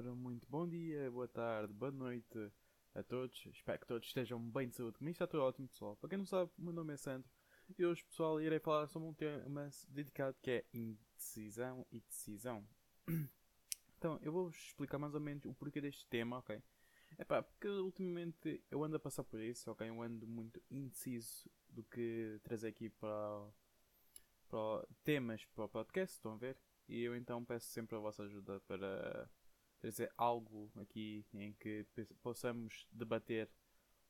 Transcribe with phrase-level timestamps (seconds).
[0.00, 2.50] Ora, muito bom dia, boa tarde, boa noite
[2.94, 3.44] a todos.
[3.52, 4.96] Espero que todos estejam bem de saúde.
[4.96, 5.94] Comigo está tudo ótimo, pessoal.
[5.96, 7.30] Para quem não sabe, o meu nome é Sandro.
[7.78, 12.66] E hoje, pessoal, irei falar sobre um tema dedicado que é indecisão e decisão.
[13.98, 16.62] Então, eu vou explicar mais ou menos o porquê deste tema, ok?
[17.18, 19.86] É pá, porque ultimamente eu ando a passar por isso, ok?
[19.86, 23.46] Eu ando muito indeciso do que trazer aqui para,
[24.48, 26.56] para temas para o podcast, estão a ver?
[26.88, 29.30] E eu então peço sempre a vossa ajuda para
[29.80, 31.86] trazer algo aqui em que
[32.22, 33.50] possamos debater,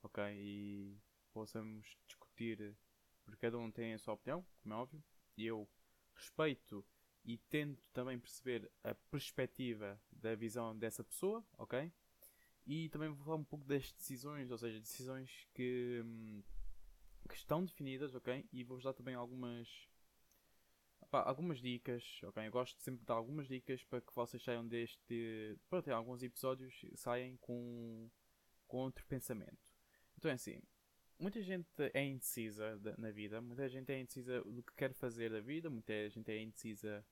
[0.03, 0.23] ok?
[0.37, 0.99] E
[1.33, 2.77] possamos discutir,
[3.25, 5.03] porque cada um tem a sua opinião, como é óbvio,
[5.37, 5.69] e eu
[6.15, 6.85] respeito
[7.25, 11.93] e tento também perceber a perspectiva da visão dessa pessoa, ok?
[12.67, 16.43] E também vou falar um pouco das decisões, ou seja, decisões que, hum,
[17.29, 18.47] que estão definidas, ok?
[18.53, 19.89] E vou-vos dar também algumas
[21.11, 22.47] Pá, algumas dicas, ok?
[22.47, 25.59] Eu gosto sempre de dar algumas dicas para que vocês saiam deste.
[25.69, 28.09] Para ter alguns episódios saem com,
[28.69, 29.59] com outro pensamento.
[30.17, 30.63] Então é assim:
[31.19, 35.41] muita gente é indecisa na vida, muita gente é indecisa do que quer fazer da
[35.41, 37.05] vida, muita gente é indecisa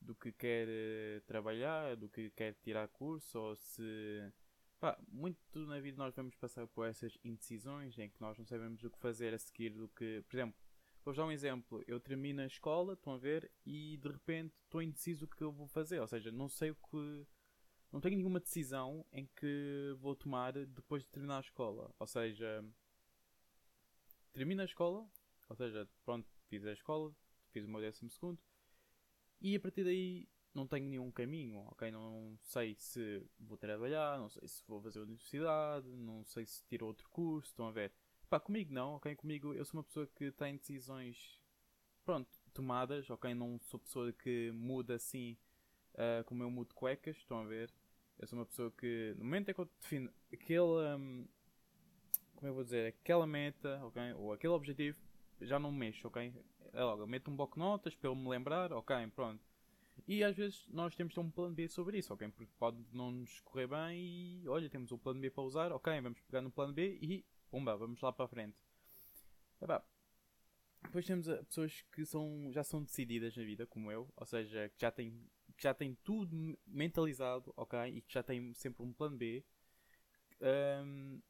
[0.00, 4.32] do que quer uh, trabalhar, do que quer tirar curso, ou se.
[4.78, 8.82] Pá, muito na vida nós vamos passar por essas indecisões em que nós não sabemos
[8.84, 10.22] o que fazer a seguir do que.
[10.28, 10.61] Por exemplo
[11.04, 11.82] Vou dar um exemplo.
[11.86, 15.52] Eu termino a escola, estão a ver, e de repente estou indeciso o que eu
[15.52, 16.00] vou fazer.
[16.00, 17.26] Ou seja, não sei o que.
[17.90, 21.94] Não tenho nenhuma decisão em que vou tomar depois de terminar a escola.
[21.98, 22.64] Ou seja,
[24.32, 25.06] termino a escola,
[25.48, 27.14] ou seja, pronto, fiz a escola,
[27.50, 28.40] fiz o meu décimo segundo,
[29.40, 31.90] e a partir daí não tenho nenhum caminho, ok?
[31.90, 36.86] Não sei se vou trabalhar, não sei se vou fazer universidade, não sei se tiro
[36.86, 37.92] outro curso, estão a ver?
[38.32, 39.14] Pá, comigo não, ok?
[39.14, 41.38] Comigo eu sou uma pessoa que tem decisões,
[42.02, 43.34] pronto, tomadas, ok?
[43.34, 45.36] Não sou pessoa que muda assim
[45.92, 47.70] uh, como eu mudo cuecas, estão a ver?
[48.18, 51.28] Eu sou uma pessoa que, no momento em que eu defino aquele, um,
[52.34, 54.14] como eu vou dizer, aquela meta, ok?
[54.14, 54.96] Ou aquele objetivo,
[55.38, 56.34] já não mexo, ok?
[56.72, 59.44] É logo, meto um bloco de notas para eu me lembrar, ok, pronto.
[60.08, 62.26] E às vezes nós temos de ter um plano B sobre isso, ok?
[62.28, 66.00] Porque pode não nos correr bem e olha, temos um plano B para usar, ok,
[66.00, 68.56] vamos pegar no plano B e Pumba, vamos lá para a frente.
[69.60, 69.84] Epá,
[70.84, 74.80] depois temos pessoas que são, já são decididas na vida, como eu, ou seja, que
[74.80, 77.78] já têm, que já têm tudo mentalizado, ok?
[77.90, 79.44] E que já têm sempre um plano B.
[80.40, 81.20] Um,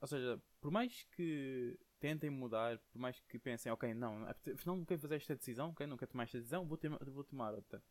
[0.00, 4.84] ou seja, por mais que tentem mudar, por mais que pensem, ok, não, afinal não
[4.84, 7.82] quero fazer esta decisão, ok, não quero tomar esta decisão, vou, ter, vou tomar outra.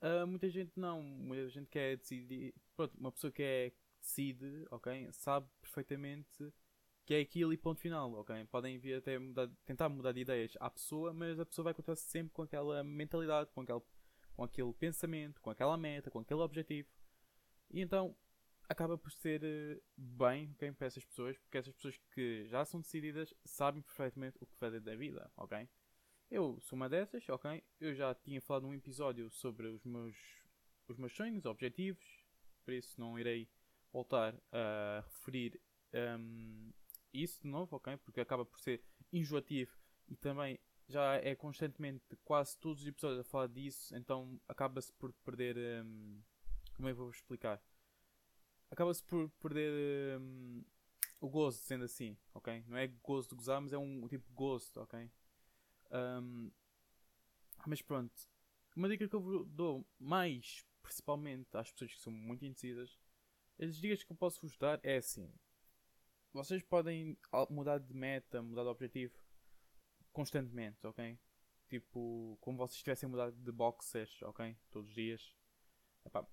[0.00, 5.10] Uh, muita gente não, muita gente quer decidir, pronto, uma pessoa que é decide, ok,
[5.12, 6.50] sabe perfeitamente
[7.04, 8.44] que é aquilo e ponto final, ok?
[8.46, 11.96] Podem vir até mudar, tentar mudar de ideias à pessoa, mas a pessoa vai continuar
[11.96, 13.82] sempre com aquela mentalidade, com aquele,
[14.34, 16.88] com aquele pensamento, com aquela meta, com aquele objetivo.
[17.70, 18.16] E então
[18.68, 22.80] acaba por ser eh, bem okay, para essas pessoas, porque essas pessoas que já são
[22.80, 25.68] decididas sabem perfeitamente o que fazer da vida, ok?
[26.30, 27.62] Eu sou uma dessas, ok?
[27.78, 30.16] Eu já tinha falado num episódio sobre os meus,
[30.88, 32.04] os meus sonhos, objetivos,
[32.64, 33.48] por isso não irei
[33.92, 35.60] voltar a referir
[35.92, 36.72] um,
[37.14, 37.96] isso de novo, ok?
[37.98, 38.82] Porque acaba por ser
[39.12, 39.72] enjoativo
[40.08, 40.58] e também
[40.88, 45.56] já é constantemente quase todos os episódios a falar disso, então acaba-se por perder.
[45.84, 46.20] Um,
[46.74, 47.62] como é que vou explicar?
[48.70, 50.64] Acaba-se por perder um,
[51.20, 52.64] o gozo, sendo assim, ok?
[52.66, 55.10] Não é gozo de gozar, mas é um, tipo de gozo, ok?
[55.92, 56.50] Um,
[57.66, 58.12] mas pronto,
[58.76, 62.98] uma dica que eu dou mais principalmente às pessoas que são muito indecisas,
[63.58, 65.32] as dicas que eu posso vos dar é assim:
[66.34, 67.16] vocês podem
[67.48, 69.16] mudar de meta, mudar de objetivo
[70.12, 71.18] constantemente, ok?
[71.68, 74.56] Tipo, como vocês tivessem mudado de boxers, ok?
[74.70, 75.34] Todos os dias.
[76.04, 76.26] Epá,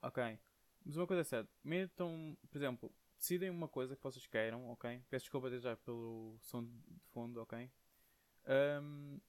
[0.00, 0.38] ok.
[0.84, 5.02] Mas uma coisa é certa, metam, por exemplo, decidem uma coisa que vocês queiram, ok?
[5.10, 7.70] Peço desculpa já pelo som de fundo, ok?
[8.46, 9.20] Um,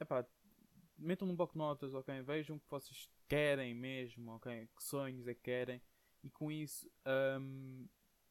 [0.00, 0.26] epá,
[0.96, 2.22] metam num bloco de notas, ok?
[2.22, 4.68] Vejam o que vocês querem mesmo, ok?
[4.74, 5.82] Que sonhos é que querem
[6.22, 6.90] e com isso
[7.40, 7.86] um,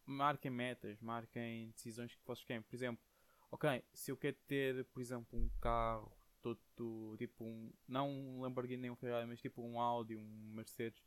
[0.05, 2.61] marquem metas, marquem decisões que vocês querem.
[2.61, 3.03] Por exemplo,
[3.51, 6.11] ok, se eu quero ter, por exemplo, um carro
[6.41, 11.01] todo tipo um, não um Lamborghini nem um Ferrari, mas tipo um Audi, um Mercedes,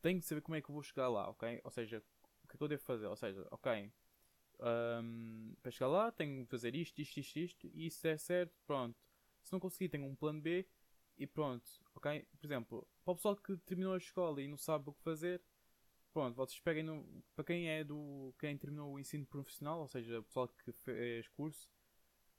[0.00, 1.60] tenho que saber como é que eu vou chegar lá, ok?
[1.62, 2.02] Ou seja,
[2.42, 3.06] o que é que eu devo fazer?
[3.06, 3.92] Ou seja, ok,
[4.60, 8.54] um, para chegar lá tenho que fazer isto, isto, isto, isto, e se é certo,
[8.66, 8.98] pronto.
[9.42, 10.66] Se não conseguir, tenho um plano B
[11.18, 12.26] e pronto, ok?
[12.38, 15.42] Por exemplo, para o pessoal que terminou a escola e não sabe o que fazer,
[16.16, 18.34] pronto, vocês peguem no, para quem é do.
[18.38, 21.68] quem terminou o ensino profissional, ou seja, o pessoal que fez curso,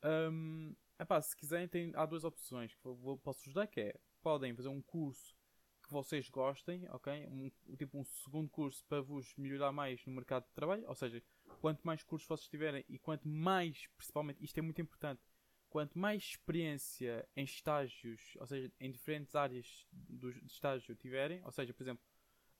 [0.03, 2.81] um, epá, se quiserem tem, há duas opções que
[3.23, 5.37] posso vos dar que é podem fazer um curso
[5.83, 7.27] que vocês gostem, ok?
[7.27, 11.21] Um, tipo um segundo curso para vos melhorar mais no mercado de trabalho, ou seja,
[11.61, 15.21] quanto mais cursos vocês tiverem e quanto mais, principalmente, isto é muito importante,
[15.69, 21.51] quanto mais experiência em estágios, ou seja, em diferentes áreas do, de estágio tiverem, ou
[21.51, 22.03] seja, por exemplo,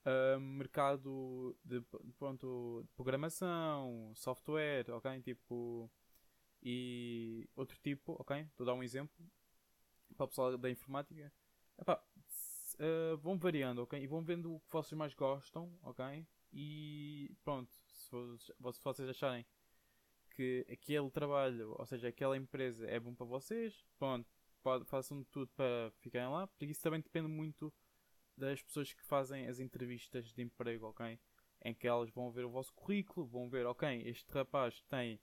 [0.08, 1.80] uh, mercado de,
[2.18, 5.20] pronto, de programação, software, ok?
[5.22, 5.90] Tipo,
[6.62, 8.40] e outro tipo, ok?
[8.40, 9.24] Estou a dar um exemplo
[10.16, 11.32] para o pessoal da informática.
[11.78, 12.02] Epá,
[12.80, 14.00] uh, vão variando, ok?
[14.00, 16.26] E vão vendo o que vocês mais gostam, ok?
[16.52, 18.10] E pronto, se,
[18.58, 19.46] vocês acharem
[20.30, 24.28] que aquele trabalho, ou seja, aquela empresa é bom para vocês, pronto,
[24.86, 27.72] façam tudo para ficarem lá, porque isso também depende muito
[28.38, 31.18] das pessoas que fazem as entrevistas de emprego, ok?
[31.64, 35.20] Em que elas vão ver o vosso currículo, vão ver, ok, este rapaz tem,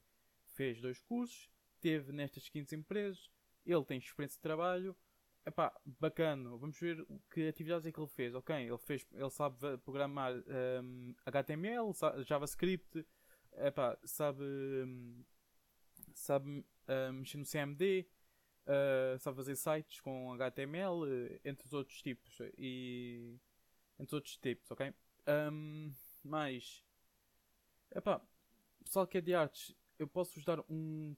[0.47, 3.29] fez dois cursos, teve nestas 15 empresas,
[3.65, 4.95] ele tem experiência de trabalho,
[5.45, 8.56] epá, bacana, vamos ver que atividades é que ele fez, ok?
[8.56, 10.33] Ele, fez, ele sabe programar
[10.81, 11.94] um, HTML,
[12.25, 13.06] JavaScript,
[13.53, 15.23] epá, sabe, um,
[16.13, 18.07] sabe um, mexer no CMD,
[18.65, 22.38] uh, sabe fazer sites com HTML, entre os outros tipos.
[22.57, 23.38] E.
[23.97, 24.94] Entre os outros tipos, ok?
[25.27, 26.83] Um, mas.
[27.94, 28.21] Epá,
[28.83, 31.15] pessoal que é de artes, eu posso vos dar um.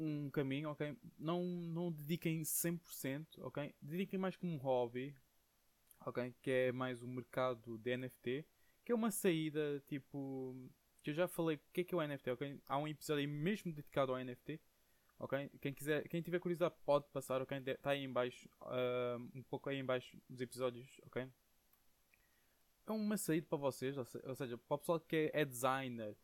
[0.00, 0.96] Um caminho, ok?
[1.18, 3.74] Não, não dediquem 100%, ok?
[3.82, 5.12] Dediquem mais como um hobby,
[6.06, 6.32] ok?
[6.40, 8.46] Que é mais o mercado de NFT,
[8.84, 10.54] que é uma saída tipo.
[11.02, 12.60] Que eu já falei o que é que é o NFT, ok?
[12.66, 14.60] Há um episódio mesmo dedicado ao NFT
[15.18, 15.50] ok?
[15.60, 17.58] Quem quiser, quem tiver curiosidade pode passar, ok?
[17.58, 21.28] Está aí em baixo, uh, um pouco aí em baixo dos episódios, ok?
[22.86, 26.16] É uma saída para vocês, ou seja, para o pessoal que é, designer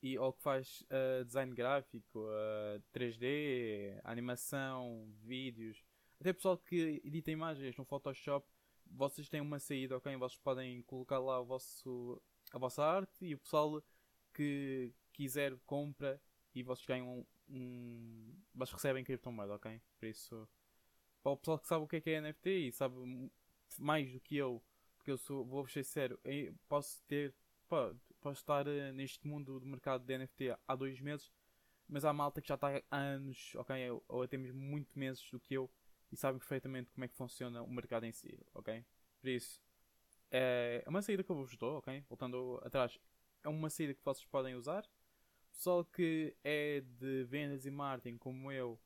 [0.00, 5.82] e, ou que faz uh, design gráfico, uh, ah, 3D, animação, vídeos,
[6.20, 8.46] até pessoal que edita imagens no Photoshop,
[8.86, 10.14] vocês têm uma saída, ok?
[10.16, 12.22] Vocês podem colocar lá o vosso,
[12.52, 13.82] a vossa arte e o pessoal
[14.32, 16.20] que quiser compra
[16.54, 18.34] e vocês ganham um.
[18.54, 19.80] Vocês recebem criptomoeda, ok?
[19.98, 20.48] Por isso,
[21.22, 22.96] para o pessoal que sabe o que é, que é NFT e sabe
[23.78, 24.62] mais do que eu,
[24.96, 26.18] porque eu sou, vou ser sério,
[26.68, 27.34] posso ter.
[28.20, 31.32] Posso estar uh, neste mundo do mercado de NFT há dois meses,
[31.88, 33.74] mas há malta que já está há anos, ok?
[34.08, 35.70] Ou até mesmo muito meses do que eu
[36.12, 38.84] e sabem perfeitamente como é que funciona o mercado em si, ok?
[39.20, 39.58] Por isso,
[40.30, 42.04] é uma saída que eu vos dou, ok?
[42.08, 42.98] Voltando atrás,
[43.42, 44.86] é uma saída que vocês podem usar
[45.52, 48.80] pessoal que é de vendas e marketing como eu,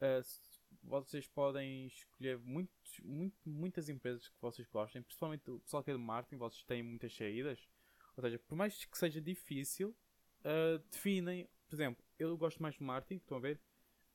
[0.00, 5.90] uh, vocês podem escolher muitos, muito, muitas empresas que vocês gostem, principalmente o pessoal que
[5.90, 7.68] é de marketing, vocês têm muitas saídas.
[8.16, 9.94] Ou seja, por mais que seja difícil,
[10.40, 13.60] uh, definem, por exemplo, eu gosto mais de marketing, estão a ver?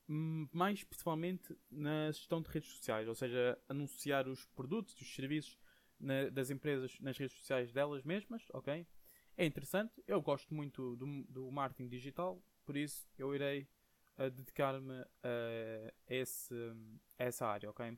[0.07, 5.57] Mais principalmente na gestão de redes sociais, ou seja, anunciar os produtos e os serviços
[5.99, 8.85] na, das empresas nas redes sociais delas mesmas, ok?
[9.41, 10.03] É interessante.
[10.07, 13.67] Eu gosto muito do, do marketing digital, por isso eu irei
[14.19, 14.93] uh, dedicar-me
[15.23, 16.53] a, esse,
[17.17, 17.97] a essa área, ok?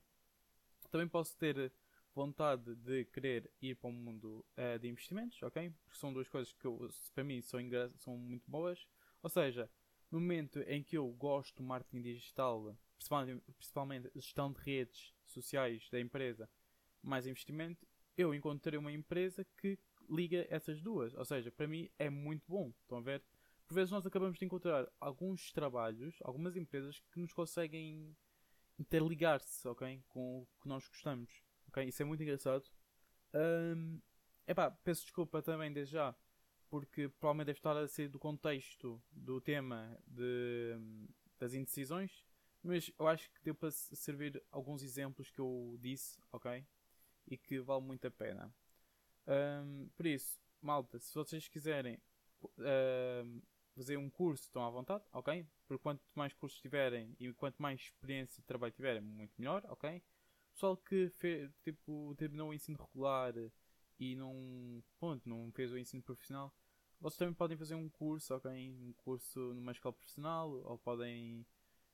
[0.90, 1.74] Também posso ter
[2.16, 5.70] vontade de querer ir para o mundo uh, de investimentos, ok?
[5.84, 7.60] Porque são duas coisas que eu, para mim são,
[7.98, 8.88] são muito boas.
[9.22, 9.70] Ou seja,
[10.10, 15.90] no momento em que eu gosto do marketing digital, principalmente, principalmente gestão de redes sociais
[15.90, 16.50] da empresa,
[17.02, 17.86] mais investimento,
[18.18, 19.78] eu encontrei uma empresa que
[20.10, 21.14] liga essas duas.
[21.14, 22.72] Ou seja, para mim é muito bom.
[22.82, 23.24] Estão a ver?
[23.68, 28.16] Por vezes nós acabamos de encontrar alguns trabalhos, algumas empresas que nos conseguem
[28.78, 30.04] interligar-se, ok?
[30.08, 31.44] Com o que nós gostamos.
[31.68, 31.84] Ok?
[31.84, 32.70] Isso é muito engraçado.
[33.34, 34.00] Um,
[34.48, 36.16] epá, peço desculpa também desde já,
[36.70, 40.76] porque provavelmente deve estar a ser do contexto do tema de,
[41.40, 42.26] das indecisões,
[42.62, 46.66] mas eu acho que deu para servir alguns exemplos que eu disse, ok?
[47.28, 48.54] E que vale muito a pena.
[49.28, 52.00] Um, por isso, malta, se vocês quiserem
[52.58, 53.42] um,
[53.76, 55.46] fazer um curso, estão à vontade, ok?
[55.68, 60.02] Por quanto mais cursos tiverem e quanto mais experiência de trabalho tiverem, muito melhor, ok?
[60.54, 63.34] Pessoal que fez, tipo, terminou o ensino regular
[64.00, 66.54] e não, ponto, não fez o ensino profissional,
[67.00, 68.52] vocês também podem fazer um curso, ok?
[68.52, 71.46] Um curso numa escola profissional, ou podem,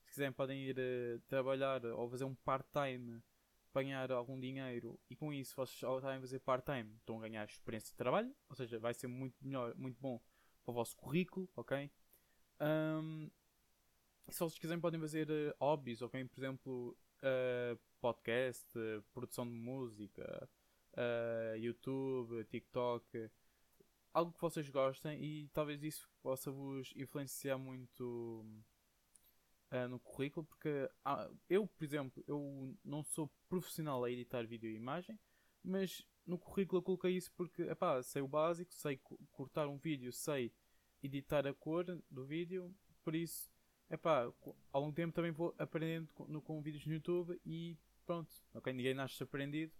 [0.04, 3.22] se quiserem, podem ir uh, trabalhar ou fazer um part-time
[3.70, 7.46] apanhar algum dinheiro e com isso vocês ao estarem a fazer part-time estão a ganhar
[7.46, 10.20] experiência de trabalho, ou seja, vai ser muito melhor, muito bom
[10.64, 11.90] para o vosso currículo, ok?
[12.62, 13.30] Um,
[14.28, 16.24] se vocês quiserem podem fazer uh, hobbies, ok?
[16.26, 20.50] Por exemplo, uh, podcast, uh, produção de música,
[21.58, 23.30] YouTube, TikTok,
[24.14, 28.44] algo que vocês gostem e talvez isso possa vos influenciar muito
[29.72, 34.70] uh, no currículo, porque uh, eu, por exemplo, eu não sou profissional a editar vídeo
[34.70, 35.20] e imagem,
[35.64, 39.00] mas no currículo eu coloquei isso porque, epá, sei o básico, sei
[39.32, 40.54] cortar um vídeo, sei
[41.02, 42.74] editar a cor do vídeo,
[43.04, 43.50] por isso,
[43.90, 44.32] epá,
[44.72, 48.72] ao longo do tempo também vou aprendendo com, com vídeos no YouTube e pronto, ok,
[48.74, 49.74] ninguém nasce aprendido.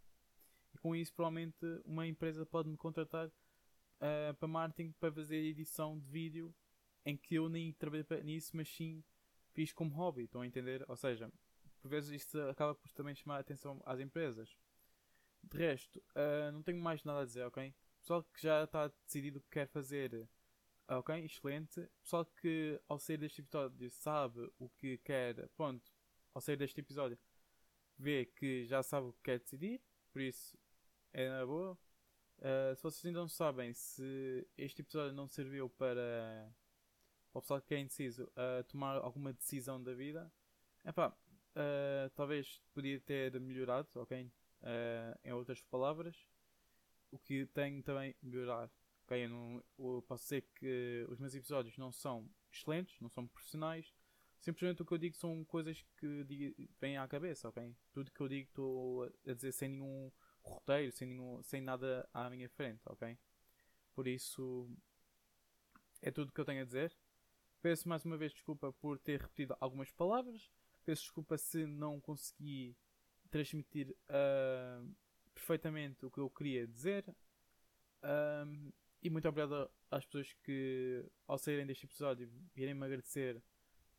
[0.74, 6.00] E com isso provavelmente uma empresa pode me contratar uh, para marketing para fazer edição
[6.00, 6.54] de vídeo
[7.06, 9.04] em que eu nem trabalhei nisso, mas sim
[9.60, 10.86] fiz como hobby, estão a entender?
[10.88, 11.30] Ou seja,
[11.82, 14.58] por vezes isto acaba por também chamar a atenção às empresas.
[15.44, 17.76] De resto, uh, não tenho mais nada a dizer, ok?
[18.00, 20.30] Pessoal que já está decidido o que quer fazer,
[20.88, 21.26] ok?
[21.26, 21.90] Excelente.
[22.02, 25.92] Pessoal que ao sair deste episódio sabe o que quer, pronto,
[26.34, 27.20] ao sair deste episódio
[27.98, 29.82] vê que já sabe o que quer decidir,
[30.14, 30.58] por isso
[31.12, 31.78] é na boa.
[32.38, 36.50] Uh, se vocês ainda não sabem se este episódio não serviu para,
[37.32, 40.32] para o pessoal que é indeciso uh, tomar alguma decisão da vida,
[40.86, 44.32] epá, uh, talvez podia ter melhorado, ok?
[44.62, 46.16] uh, em outras palavras,
[47.12, 48.70] o que tenho também melhorar.
[49.06, 49.26] Okay?
[49.26, 53.94] Eu, não, eu posso dizer que os meus episódios não são excelentes, não são profissionais.
[54.40, 57.76] Simplesmente o que eu digo são coisas que vêm à cabeça, ok?
[57.92, 60.10] Tudo que eu digo estou a dizer sem nenhum
[60.42, 63.18] roteiro, sem, nenhum, sem nada à minha frente, ok?
[63.94, 64.70] Por isso
[66.02, 66.96] é tudo que eu tenho a dizer.
[67.62, 70.50] Peço mais uma vez desculpa por ter repetido algumas palavras.
[70.86, 72.76] Peço desculpa se não consegui
[73.30, 74.96] transmitir uh,
[75.34, 77.06] perfeitamente o que eu queria dizer.
[78.02, 78.72] Um,
[79.04, 83.42] e muito obrigado às pessoas que, ao saírem deste episódio, virem me agradecer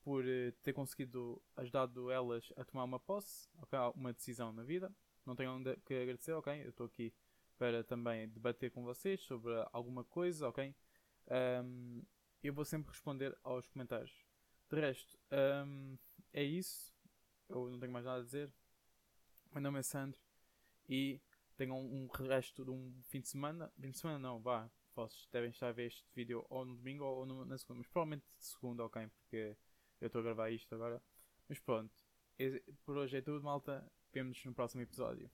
[0.02, 3.79] por uh, ter conseguido ajudado elas a tomar uma posse, okay?
[3.95, 4.90] uma decisão na vida.
[5.26, 6.64] Não tenho onde que agradecer, ok?
[6.64, 7.12] Eu estou aqui
[7.59, 10.75] para também debater com vocês sobre alguma coisa, ok?
[11.62, 12.02] Um,
[12.42, 14.12] eu vou sempre responder aos comentários.
[14.70, 15.18] De resto,
[15.66, 15.99] um,
[16.32, 16.94] é isso.
[17.49, 18.52] Eu não tenho mais nada a dizer.
[19.52, 20.20] Meu nome é Sandro
[20.88, 21.20] e
[21.56, 23.73] tenham um, um resto de um fim de semana.
[23.80, 24.70] Fim de semana não, vá.
[24.94, 27.88] Vocês devem estar a ver este vídeo ou no domingo ou no, na segunda, mas
[27.88, 29.06] provavelmente de segunda, ok?
[29.09, 29.56] Porque
[30.00, 31.02] eu estou a gravar isto agora.
[31.49, 31.92] Mas pronto,
[32.85, 33.90] por hoje é tudo, malta.
[34.12, 35.30] Vemo-nos no próximo episódio.